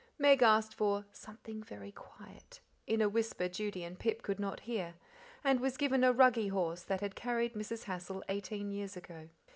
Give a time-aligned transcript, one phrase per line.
[0.17, 4.95] Meg asked for "something very quiet" in a whisper Judy and Pip could not hear,
[5.43, 7.83] and was given a ruggy horse that had carried Mrs.
[7.83, 9.29] Hassal eighteen years ago.